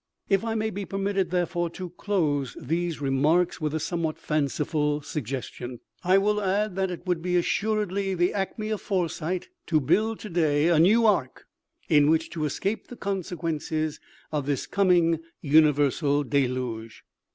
"If 0.35 0.43
I 0.43 0.55
may 0.55 0.71
be 0.71 0.83
permitted, 0.83 1.29
therefore, 1.29 1.69
to 1.69 1.91
close 1.91 2.57
these 2.59 2.99
remarks 2.99 3.61
with 3.61 3.75
a 3.75 3.79
somewhat 3.79 4.17
fanciful 4.17 5.03
suggestion, 5.03 5.79
I 6.03 6.17
will 6.17 6.41
add 6.41 6.75
that 6.75 6.89
it 6.89 7.05
would 7.05 7.21
be 7.21 7.35
assuredly 7.35 8.15
the 8.15 8.33
acme 8.33 8.71
of 8.71 8.81
foresight 8.81 9.49
to 9.67 9.79
build 9.79 10.17
today 10.17 10.69
a 10.69 10.79
new 10.79 11.05
ark, 11.05 11.45
in 11.87 12.09
which 12.09 12.31
to 12.31 12.45
escape 12.45 12.87
the 12.87 12.95
consequences 12.97 13.99
of 14.31 14.47
this 14.47 14.65
coming 14.65 15.19
universal 15.39 16.23
deluge." 16.23 17.03